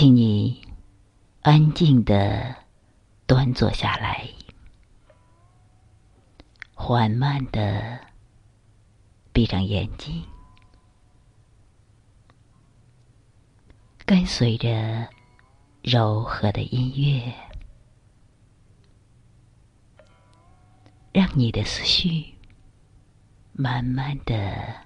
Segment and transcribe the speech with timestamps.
[0.00, 0.64] 请你
[1.42, 2.54] 安静的
[3.26, 4.28] 端坐下来，
[6.72, 7.98] 缓慢的
[9.32, 10.22] 闭上眼睛，
[14.06, 15.08] 跟随着
[15.82, 17.34] 柔和的音乐，
[21.10, 22.36] 让你的思绪
[23.52, 24.76] 慢慢的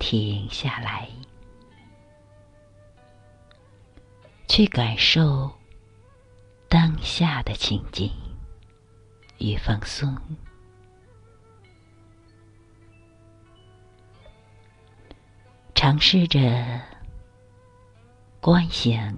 [0.00, 1.08] 停下来。
[4.58, 5.48] 去感受
[6.68, 8.10] 当下的情景
[9.38, 10.12] 与放松，
[15.76, 16.40] 尝试着
[18.40, 19.16] 观想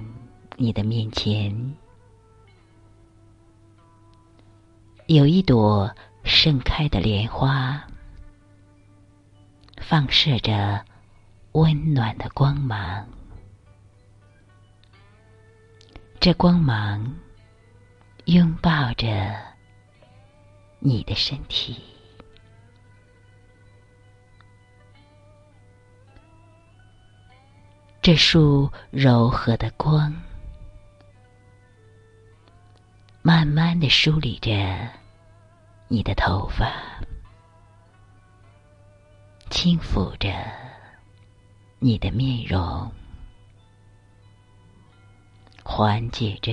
[0.59, 1.75] 你的面前
[5.07, 5.91] 有一朵
[6.23, 7.83] 盛开的莲花，
[9.79, 10.85] 放射着
[11.53, 13.09] 温暖的光芒。
[16.21, 17.17] 这光芒
[18.27, 19.35] 拥抱着
[20.79, 21.83] 你的身体，
[28.03, 30.15] 这束柔和的光
[33.23, 34.53] 慢慢的梳理着
[35.89, 36.71] 你的头发，
[39.49, 40.29] 轻抚着
[41.79, 42.93] 你的面容。
[45.73, 46.53] 缓解着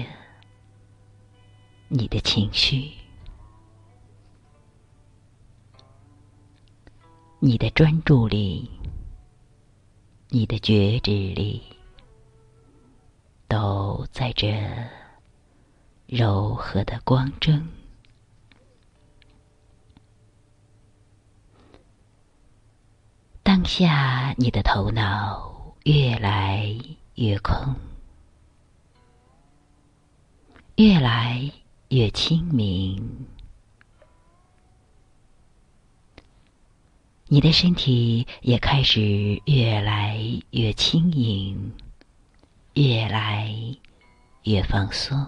[1.88, 2.92] 你的情绪，
[7.40, 8.70] 你的专注力，
[10.30, 11.64] 你的觉知力，
[13.48, 14.56] 都在这
[16.06, 17.68] 柔和的光中。
[23.42, 26.72] 当下，你的头脑越来
[27.16, 27.76] 越空。
[30.78, 31.52] 越来
[31.90, 33.26] 越清明，
[37.26, 40.20] 你的身体也开始越来
[40.52, 41.74] 越轻盈，
[42.76, 43.52] 越来
[44.44, 45.28] 越放松。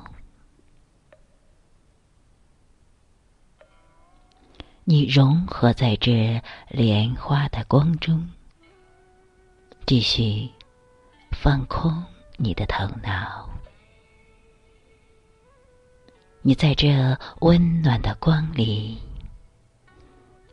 [4.84, 8.30] 你融合在这莲花的光中，
[9.88, 10.48] 继续
[11.32, 12.06] 放空
[12.38, 13.50] 你的头脑。
[16.42, 18.98] 你在这温暖的光里，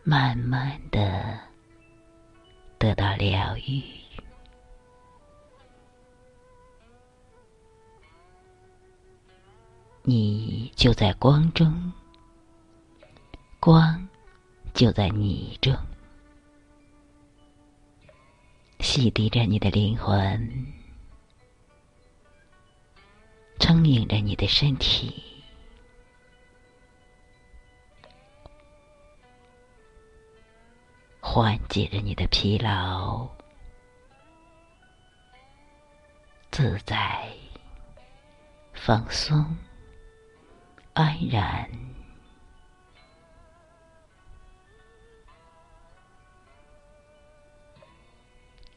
[0.03, 1.39] 慢慢的
[2.77, 3.83] 得到疗愈。
[10.03, 11.93] 你就在光中，
[13.61, 14.09] 光
[14.75, 15.73] 就在你中，
[18.81, 20.67] 洗涤着你的灵魂，
[23.61, 25.36] 充盈着你的身体。
[31.39, 33.29] 缓解着你的疲劳，
[36.51, 37.31] 自在、
[38.73, 39.55] 放松、
[40.95, 41.69] 安然，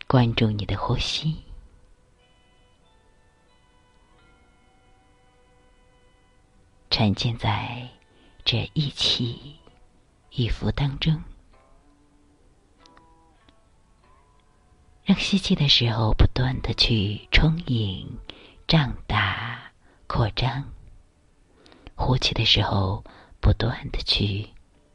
[0.06, 1.42] 关注你的呼吸，
[6.90, 7.88] 沉浸在
[8.44, 9.58] 这一起
[10.32, 11.24] 一伏当中。
[15.10, 18.20] 让吸气的时候不断的去充盈、
[18.68, 19.72] 胀大、
[20.06, 20.62] 扩张；
[21.96, 23.04] 呼气的时候
[23.40, 24.50] 不断的去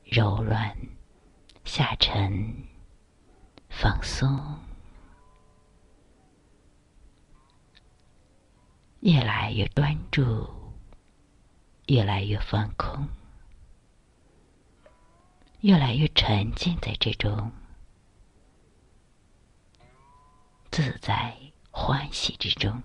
[0.05, 0.77] 柔软、
[1.65, 2.63] 下沉、
[3.69, 4.39] 放松，
[9.01, 10.49] 越来越专注，
[11.87, 13.09] 越来越放空，
[15.63, 17.51] 越来越沉浸在这种。
[20.85, 21.35] 自在
[21.71, 22.83] 欢喜之中。